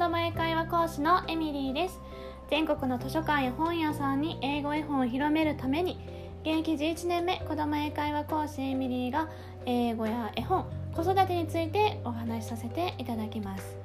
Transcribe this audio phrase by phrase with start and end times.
[0.00, 2.00] 供英会話講師のエミリーです。
[2.48, 5.98] 全国の図書館や本屋さんに英語絵本を広めるために
[6.40, 9.28] 現役11年目子供英会話講師エミリーが
[9.66, 13.76] 英語や絵本子育てについてお話しさせていただきます。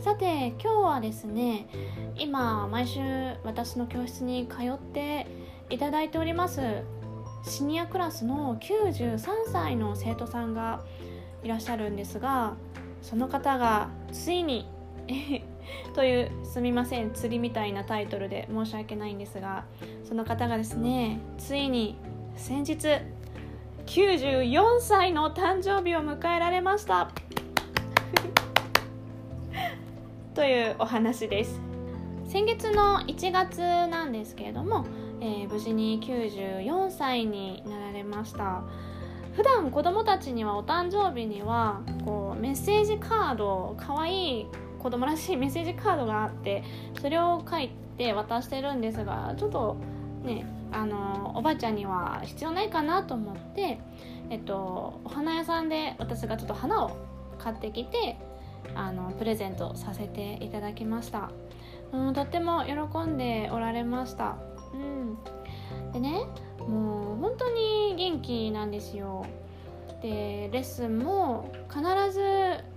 [0.00, 1.68] さて今日はですね
[2.16, 3.00] 今毎週
[3.44, 5.28] 私の教室に通って
[5.70, 6.82] いただいております
[7.44, 9.20] シニアクラスの93
[9.52, 10.84] 歳の生徒さんが
[11.44, 12.54] いらっしゃるんですが
[13.02, 14.68] その方がついに
[15.94, 19.64] というすみません釣りみたいなタイトルで申し訳ないんですが
[20.04, 21.96] その方がですねついに
[22.36, 22.88] 先日
[23.86, 27.10] 94歳の誕生日を迎えられました。
[30.34, 31.60] というお話です。
[32.26, 34.84] 先月の1月なんですけれども、
[35.20, 38.64] えー、無事に94歳になられました。
[39.34, 44.46] 普段子供たちにはお誕生日にはこうメッセージカードかわいい
[44.86, 46.62] 子供らしいメッセージカードがあって
[47.00, 49.76] それを書いて渡してるんですがちょっと
[50.22, 53.80] ねあのおばあちゃんには必要ないかなと思って、
[54.30, 56.96] えっと、お花屋さんで私がちょっと花を
[57.36, 58.16] 買ってきて
[58.76, 61.32] あのプレゼントさせていただきました、
[61.92, 64.36] うん、とっても喜んでおられました、
[64.72, 64.76] う
[65.88, 66.26] ん、でね
[66.60, 69.26] もう本当に元気なんですよ。
[70.00, 71.82] でレッスンも必
[72.12, 72.75] ず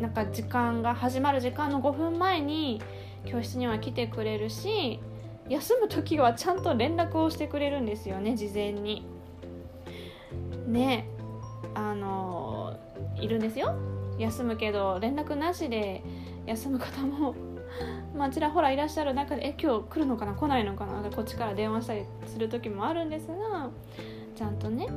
[0.00, 2.80] なんか時間が始まる時間の5分前に
[3.24, 5.00] 教室には来てくれるし
[5.48, 9.04] 休む時はちゃんと連絡をしてくれるんですよね事前に。
[10.66, 11.08] ね
[11.74, 12.78] あの
[13.16, 13.74] いるんですよ。
[14.18, 16.02] 休むけど連絡なしで
[16.46, 17.34] 休む方も
[18.16, 23.68] まあ、ちらほらいらっしゃる中でえ今日来るのかな来ないのかなこっちから電話したりする時もあるんですが
[24.34, 24.88] ちゃんとね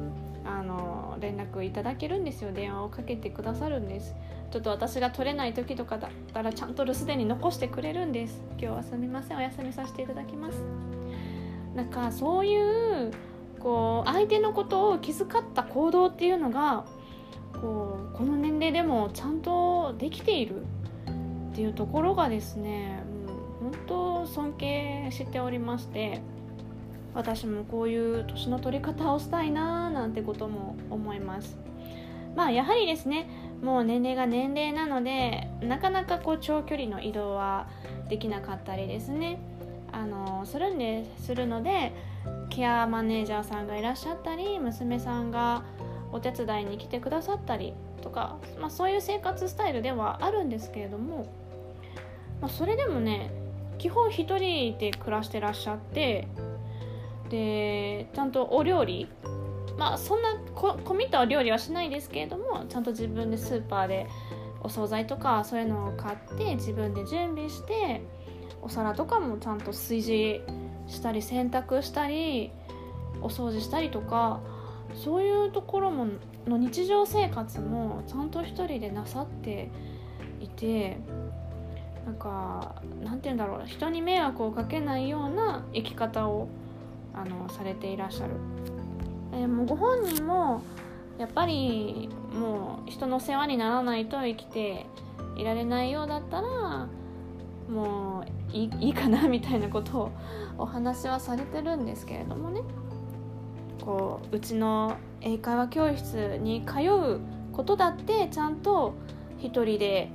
[0.46, 2.52] あの連絡いただけるんですよ。
[2.52, 4.16] 電話をかけてくださるんです。
[4.52, 8.44] ちょっと私が取れない時とかだったらちゃんと留守電に残してくれるんです。
[8.52, 9.38] 今日はすみません。
[9.38, 10.62] お休みさせていただきます。
[11.74, 13.12] なんかそういう
[13.60, 16.86] こう相手のことを気遣った行動っていうのが
[17.54, 20.64] こうこの年齢でもちゃんとできている
[21.52, 23.04] っていうところがですね
[23.62, 26.22] もう本当尊敬しておりまして
[27.14, 31.58] 私もこういう年の取り方をしたいなーなんてことも思います。
[32.36, 33.30] まあやはりですね
[33.62, 37.68] もう年齢が年齢なのでなかなかこう長距離の移動は
[38.10, 39.40] できなかったりですね。
[39.94, 41.92] あのするんでするので
[42.50, 45.64] ケアマネージャーさんがいらっしゃったり娘さんが
[46.14, 51.28] お手伝いに来てくださったりとか、まあ、そういう生活スタイルではあるんですけれども
[52.42, 53.32] まあ、それでもね
[53.78, 56.28] 基本1人で暮らしてらっしゃって
[57.30, 59.08] でちゃんとお料理
[59.78, 64.08] まあそんな込みったお料理はしないですけれどもちゃんと自分でスーパーで
[64.62, 68.02] お惣菜とかそういうのを買って自分で準備して
[68.62, 70.42] お皿とかもちゃんと炊事
[70.88, 72.52] したり洗濯したり
[73.22, 74.42] お掃除したりとか
[74.94, 76.08] そういうところも
[76.48, 79.70] の日常生活もちゃんと一人でなさって
[80.40, 80.98] いて
[82.06, 86.48] なんかなんて言うんだろう人に迷惑をかけないような生き方を
[87.14, 88.34] あのされていらっしゃる、
[89.34, 90.62] えー、もうご本人も
[91.18, 94.86] やっぱりもう人の世話にならないと生きて
[95.36, 96.88] いられないようだったら
[97.70, 100.12] もういいかなみたいなことを
[100.58, 102.62] お話はされてるんですけれどもね。
[103.82, 107.20] こううちの英会話教室に通う
[107.52, 108.94] ことだってちゃんと
[109.40, 110.10] 一人で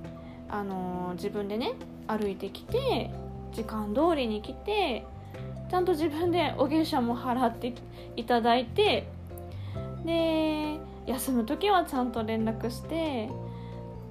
[0.49, 1.75] あの自分でね
[2.07, 3.11] 歩いてきて
[3.53, 5.05] 時間通りに来て
[5.71, 7.75] ちゃんと自分でお月謝も払って
[8.17, 9.09] いただいて
[10.05, 13.29] で休む時はちゃんと連絡して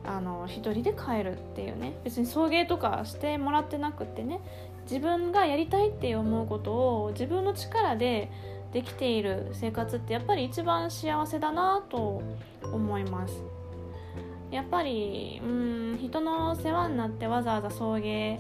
[0.05, 4.39] あの一人で帰るっていうね別に送迎とかしてもらってなくってね
[4.83, 8.29] 自分がやりたいって思うことを自分の力で
[8.71, 12.21] できている生活ってやっぱり一番幸せだなと
[12.61, 13.41] 思います。
[14.51, 18.37] やっぱりうん人の世話になってわざわざ送迎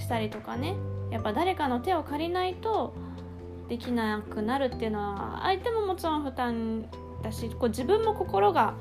[0.00, 0.74] したりとかね。
[1.10, 2.94] やっぱ誰かの手を借りないと
[3.68, 6.86] できなくなるっていうのは相手ももちろん負担
[7.22, 8.74] だしこう自分も心が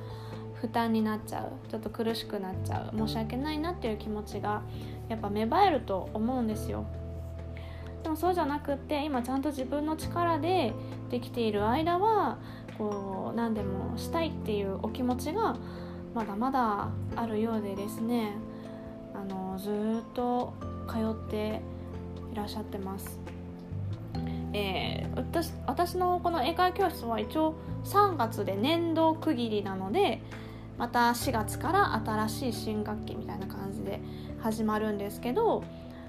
[0.55, 1.69] 負担になっちゃう。
[1.69, 2.97] ちょっと苦しくなっちゃう。
[2.97, 4.61] 申し訳ないなっていう気持ちが
[5.07, 6.85] やっぱ芽生えると思うんですよ。
[8.03, 10.73] でもそうじゃなくって今ちゃんと自分の力で
[11.09, 12.37] できている間は
[12.77, 15.57] こう何でもしたいっていうお気持ちが
[16.13, 18.37] まだまだあるようでですね。
[19.13, 20.53] あのずっと
[20.89, 21.61] 通って
[22.31, 23.19] いらっしゃってます。
[24.51, 30.21] えー、私私のこの英会話教室は一応3月で年度区切りなので
[30.77, 34.01] また4月から新しい新学期みたいな感じで
[34.41, 35.63] 始まるんですけど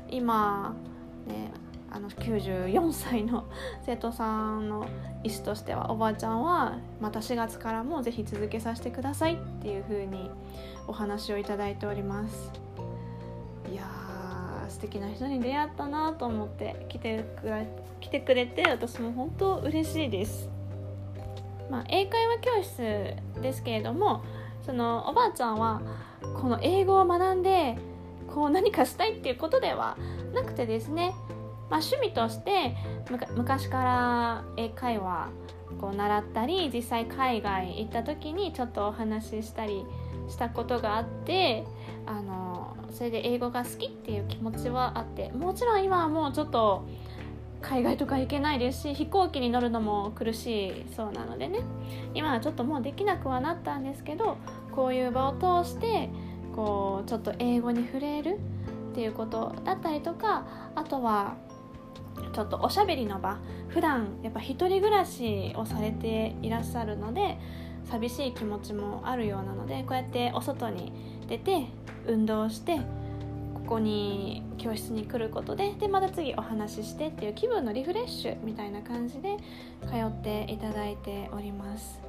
[0.09, 0.75] 今
[1.27, 1.53] ね
[1.91, 3.45] あの94歳の
[3.85, 4.87] 生徒さんの
[5.25, 10.31] 意思としてはおばあちゃんはまた4月からもぜひ続けさせてくださいっていう風に
[10.87, 12.53] お話をいただいております
[13.71, 13.83] いや
[14.71, 17.67] 素敵な人に出会ったなと思って来てくれ
[18.01, 20.49] 来てくれて私も本当嬉しいです、
[21.71, 24.23] まあ、英会話教室ですけれども
[24.65, 25.83] そのおばあちゃんは
[26.41, 27.77] この英語を学んで
[28.33, 29.97] こう何かしたいっていうことでは
[30.33, 31.15] なくてですね
[31.71, 32.75] まあ、趣味として
[33.37, 35.31] 昔から英会話
[35.81, 39.87] こう習ったり実際海外行った時にちょっとお話ししたり
[40.29, 41.65] したことがあって
[42.07, 42.50] あの
[42.93, 46.87] それで英語が好きっていう気持ちはあってもちろん今はもうちょっと
[47.63, 51.61] 海外とか行けないですし飛行機に乗るのも苦しいそうなのでね。
[52.15, 54.39] 今はちょっともうできなくはなったんですけど
[54.73, 56.09] こういう場を通して
[56.57, 58.39] こうちょっと英語に触れる
[58.93, 61.37] っていうことだったりとかあとは
[62.33, 63.39] ちょっとおしゃべりの場。
[63.69, 67.39] 普段やっぱ一人暮らしをされていらっしゃるので
[67.91, 70.93] 寂しい気持ちもあるようなのでこうやってお外に
[71.29, 71.67] 出て
[72.07, 72.79] 運動して
[73.55, 79.37] ここに教室に来ることででまた次お話ししてっていう気分のリフレッシュみたいな感じで
[79.83, 82.01] 通っていただいております。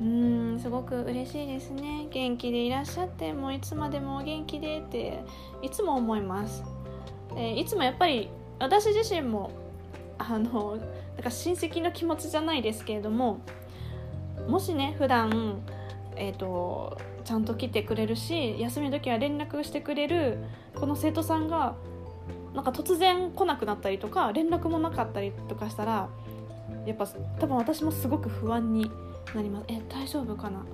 [0.00, 2.06] うーんすごく嬉しいですね。
[2.10, 5.20] 元気でいらっしゃってもういつまでも元気でって
[5.62, 6.64] いつも思います。
[7.34, 8.28] でいつもやっぱり
[8.58, 9.50] 私自身も
[10.18, 13.40] あのなんか親戚の気持ちじゃないですけれども
[14.48, 15.62] もしね普段
[16.18, 20.38] えーと、ちゃんと来てくれるし休みの時は連絡してくれる
[20.74, 21.76] この生徒さんが
[22.54, 26.08] なんか突然来なくなったりとか連絡もなかったりとかしたら
[26.86, 27.06] やっぱ
[27.38, 28.90] 多分私もすごく不安に
[29.34, 29.66] なります。
[29.68, 30.64] え大丈夫かな？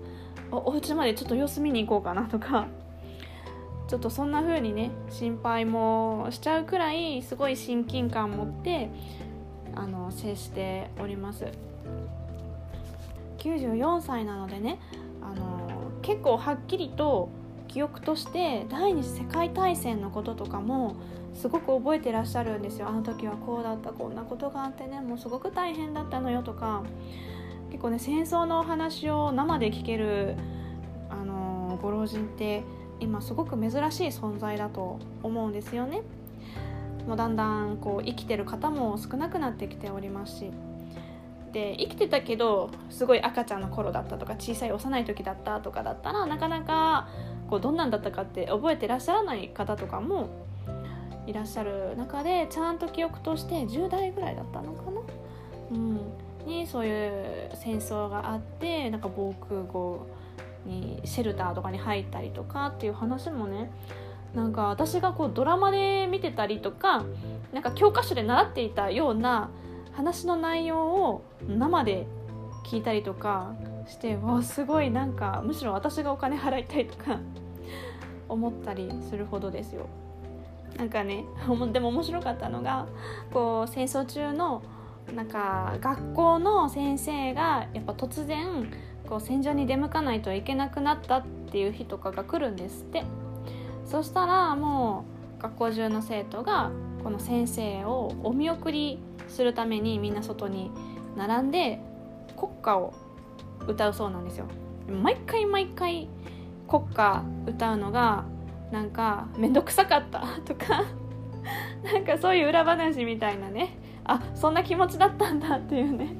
[0.50, 2.66] おお家までちょっと様子見に行こうかなとか。
[3.86, 8.88] ちょっとそんな風にね心配もしちゃうくらいすごい親近感持って
[9.74, 11.46] あの接しております。
[13.44, 14.80] 94歳なのでね
[15.20, 17.28] あの結構はっきりと
[17.68, 20.96] 記憶として第二次世界大戦のこととかも
[21.34, 22.88] すごく覚えてらっしゃるんですよ。
[22.88, 26.82] あの時はこうだったこんなことがあってねもうすごく大変だったのよとか。
[27.70, 30.36] 結構ね戦争のお話を生で聞ける
[31.10, 32.62] あのご老人って
[33.00, 36.02] 今すごく珍しい存在だと思うんですよね。
[37.08, 40.50] もうだんだんこう生きてる方も少なくなってきておりますし。
[41.54, 47.08] で生きてたけどすごい赤ちゃんの頃だったとか小さい幼い時だったとかだったらなかなか
[47.48, 50.28] こうどんなんだったかって覚えてらっしゃらない方とかも
[51.26, 55.00] いらっしゃる中でちゃんと記憶として10代ぐらいだったのかな、
[55.70, 56.00] うん、
[56.44, 60.06] にそういう戦争があってなんか防空壕
[60.66, 63.70] にシェルターとかに入ったりとかっていう話もね
[64.34, 67.04] なんか私がこうドラマで見てたりとか
[67.52, 69.50] なんか教科書で習っていたような
[69.94, 72.06] 話の内容を生で
[72.64, 73.54] 聞いたりとか
[73.86, 77.20] してわすごいなんかむしろ私がお金払いたいとか
[78.28, 79.86] 思ったりするほどですよ。
[80.76, 81.24] なんかね
[81.72, 82.86] でも面白かったのが
[83.32, 84.62] こう戦争中の
[85.14, 88.72] なんか学校の先生がやっぱ突然
[89.08, 93.04] こう戦場に出向かないといけなくなったっていう日とかが来るんですって
[93.84, 95.04] そしたらも
[95.38, 96.70] う学校中の生徒が
[97.04, 100.70] この先生をお見送りするためにみんな外に
[101.16, 101.80] 並んで
[102.36, 102.94] 国歌を
[103.66, 104.46] 歌うそうなんですよ。
[104.88, 106.08] 毎回毎回
[106.68, 108.24] 国歌歌うのが
[108.70, 110.84] なんか面倒くさかった とか
[111.84, 113.78] なんかそういう裏話みたいなね。
[114.06, 116.14] あそんな気持ちだったんだっていうね。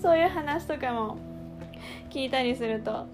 [0.00, 1.16] そういう話とかも
[2.10, 3.06] 聞いたりすると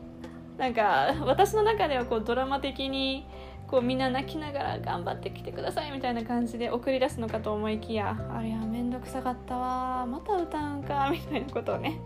[0.61, 3.27] なんか私の中ではこうドラマ的に
[3.67, 10.05] こうみんな泣きながら頑張ってきてくださいみたいな感じで送り出すのかと思いきやあれは面倒くさかったわ。
[10.05, 11.99] また歌うんかみたいなことをね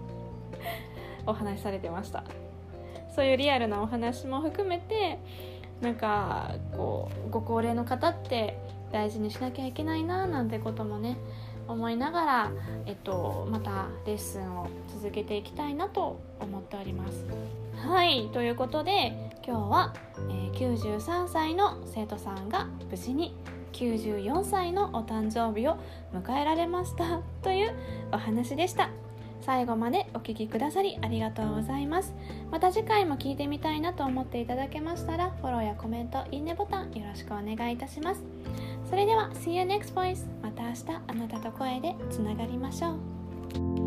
[1.26, 2.22] お話しされてました。
[3.16, 5.18] そういうリアルなお話も含めて
[5.80, 8.56] なんかこうご高齢の方って
[8.92, 11.16] 大事にしなきゃいけないななんてこともね
[11.68, 12.52] 思いながら、
[12.86, 17.24] えっと、またレッスンを続けていきたいなと思っております。
[17.76, 19.94] はいということで今日は、
[20.30, 23.36] えー、93歳の生徒さんが無事に
[23.72, 25.76] 94歳のお誕生日を
[26.14, 27.74] 迎えられましたという
[28.12, 28.90] お話でした。
[29.44, 32.14] 最後までお聴きくださりありがとうございます。
[32.50, 38.22] また次回も聞いてみたいなと思っていただけましたら、フォローやコメント、いいねボタンよろしくお願いいたします。
[38.88, 43.83] それでは See you next voice また明日あなたと声でつながりましょう。